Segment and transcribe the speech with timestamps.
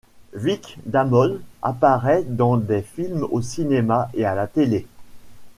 [0.33, 4.87] Vic Damone apparaît dans des films au cinéma et à la télé.